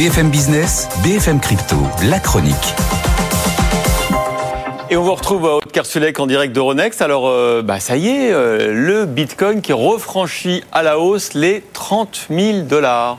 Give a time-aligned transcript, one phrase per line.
[0.00, 1.76] BFM Business, BFM Crypto,
[2.08, 2.54] la chronique.
[4.88, 7.02] Et on vous retrouve à Haute-Kersulek en direct d'Euronext.
[7.02, 11.62] Alors, euh, bah, ça y est, euh, le Bitcoin qui refranchit à la hausse les
[11.74, 13.18] 30 000 dollars.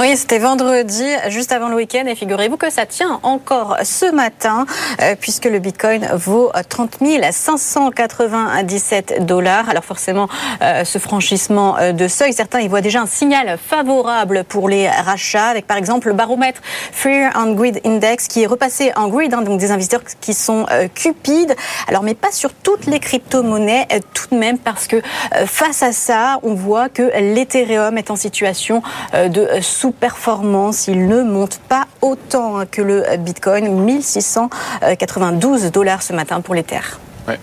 [0.00, 4.66] Oui, c'était vendredi, juste avant le week-end, et figurez-vous que ça tient encore ce matin,
[5.00, 6.98] euh, puisque le Bitcoin vaut 30
[7.30, 9.68] 597 dollars.
[9.68, 10.28] Alors forcément,
[10.62, 14.88] euh, ce franchissement euh, de seuil, certains y voient déjà un signal favorable pour les
[14.88, 19.32] rachats, avec par exemple le baromètre Fear and Greed Index, qui est repassé en greed,
[19.32, 20.66] hein, donc des investisseurs qui sont
[20.96, 21.54] cupides.
[21.86, 25.00] Alors, mais pas sur toutes les crypto-monnaies, tout de même, parce que
[25.46, 28.82] face à ça, on voit que l'Ethereum est en situation
[29.12, 30.88] de sous-performance.
[30.88, 36.80] Il ne monte pas autant que le Bitcoin, 1692 dollars ce matin pour l'Ether.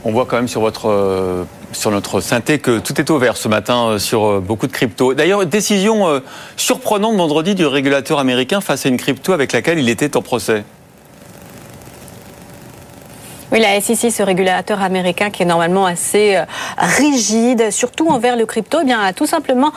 [0.04, 0.48] On voit quand même
[0.86, 4.72] euh, sur notre synthé que tout est ouvert ce matin euh, sur euh, beaucoup de
[4.72, 5.14] cryptos.
[5.14, 6.20] D'ailleurs, décision
[6.58, 10.64] surprenante vendredi du régulateur américain face à une crypto avec laquelle il était en procès.
[13.52, 16.46] Oui, la SEC, ce régulateur américain qui est normalement assez euh,
[16.78, 19.74] rigide, surtout envers le crypto, eh bien, a tout simplement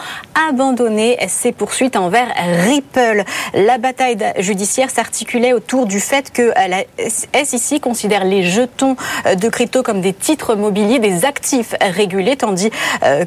[0.48, 2.28] abandonné ses poursuites envers
[2.68, 3.24] Ripple.
[3.52, 8.94] La bataille judiciaire s'articulait autour du fait que euh, la SEC considère les jetons
[9.26, 12.70] euh, de crypto comme des titres mobiliers, des actifs régulés, tandis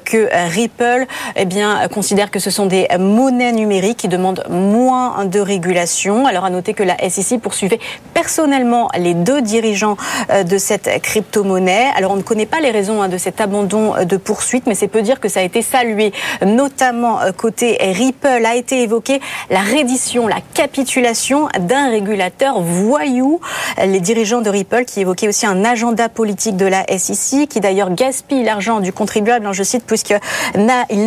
[0.06, 5.40] que Ripple eh bien, considère que ce sont des monnaies numériques qui demandent moins de
[5.40, 6.26] régulation.
[6.26, 7.80] Alors à noter que la SEC poursuivait
[8.14, 9.98] personnellement les deux dirigeants
[10.44, 11.88] de cette crypto-monnaie.
[11.96, 14.76] Alors on ne connaît pas les raisons hein, de cet abandon euh, de poursuite, mais
[14.76, 16.12] c'est peu dire que ça a été salué,
[16.46, 23.40] notamment euh, côté Ripple, a été évoqué la reddition, la capitulation d'un régulateur voyou.
[23.84, 27.94] Les dirigeants de Ripple qui évoquaient aussi un agenda politique de la SEC, qui d'ailleurs
[27.94, 30.20] gaspille l'argent du contribuable, hein, je cite, puisqu'il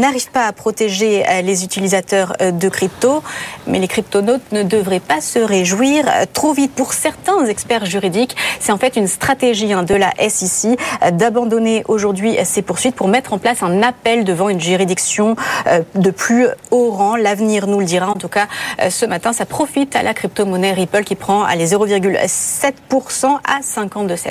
[0.00, 3.22] n'arrive pas à protéger les utilisateurs de crypto.
[3.66, 6.72] Mais les cryptonautes ne devraient pas se réjouir trop vite.
[6.74, 11.84] Pour certains experts juridiques, c'est en fait une stratégie hein, de la SEC euh, d'abandonner
[11.88, 15.36] aujourd'hui ces poursuites pour mettre en place un appel devant une juridiction
[15.66, 17.16] euh, de plus haut rang.
[17.16, 18.08] L'avenir nous le dira.
[18.08, 18.48] En tout cas,
[18.80, 24.16] euh, ce matin, ça profite à la crypto-monnaie Ripple qui prend les 0,7% à 52
[24.16, 24.30] cents.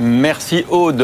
[0.00, 1.02] Merci Aude.